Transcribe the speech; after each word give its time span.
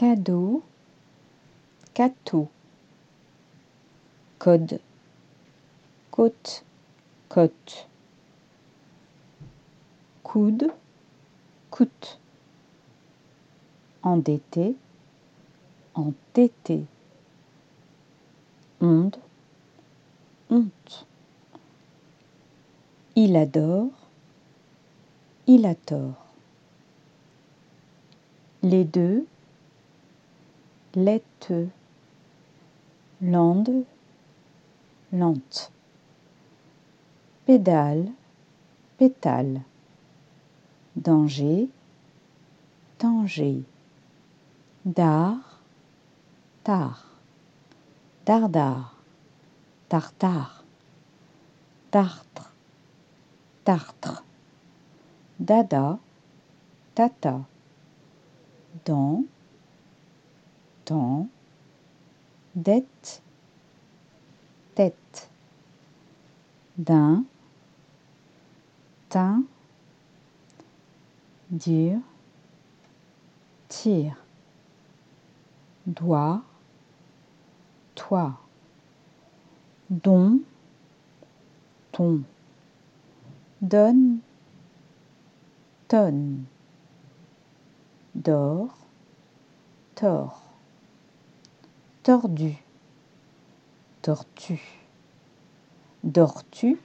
cadeau, 0.00 0.62
cateau, 1.92 2.48
code, 4.38 4.80
côte, 6.10 6.64
côte, 7.28 7.86
coude, 10.22 10.72
coûte, 11.70 12.18
endetté, 14.02 14.74
entêté, 15.92 16.86
onde, 18.80 19.18
honte. 20.48 21.04
Il 23.16 23.36
adore, 23.36 23.90
il 25.46 25.66
a 25.66 25.74
tort. 25.74 26.24
Les 28.62 28.84
deux, 28.84 29.26
laiteux, 30.94 31.68
lande, 33.22 33.84
lente. 35.12 35.72
Pédale, 37.46 38.10
pétale. 38.98 39.62
Danger, 40.96 41.68
danger. 42.98 43.62
Dard, 44.84 45.60
tard. 46.64 47.06
Dardard, 48.26 48.94
tartare. 49.88 50.64
Tartre, 51.90 52.52
tartre. 53.64 54.24
Dada, 55.40 55.98
tata. 56.94 57.40
Dans, 58.84 59.24
dans. 60.90 61.28
Dette, 62.56 63.22
tête. 64.74 65.30
D'un, 66.76 67.24
teint, 69.08 69.44
dur, 71.50 71.98
tire. 73.68 74.16
Doigt, 75.86 76.42
toi. 77.94 78.40
Don, 79.90 80.40
ton. 81.92 82.22
Donne, 83.60 84.18
tonne. 85.88 86.44
Dors, 88.14 88.76
tort. 89.94 90.49
Tordu, 92.02 92.56
tortue. 94.00 94.80
Dors-tu, 96.02 96.78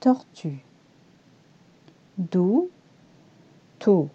tortue. 0.00 0.64
D'où, 2.18 2.70
tôt. 3.78 4.08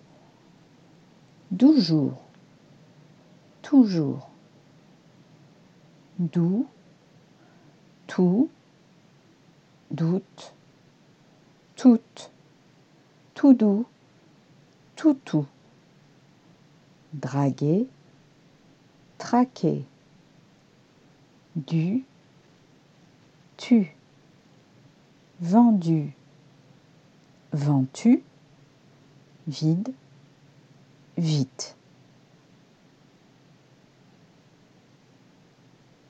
Douze 1.51 1.79
jours, 1.79 2.21
toujours. 3.61 4.27
D'où, 6.19 6.67
tout, 8.07 8.49
doute, 9.91 10.53
toute, 11.77 12.31
tout 13.33 13.53
doux, 13.53 13.85
tout 14.97 15.17
tout. 15.23 15.47
Draguer, 17.13 17.88
traquer. 19.17 19.83
Du, 21.55 22.03
tu. 23.57 23.94
Vendu, 25.40 26.12
ventu. 27.53 28.23
Vide, 29.47 29.94
vite. 31.17 31.75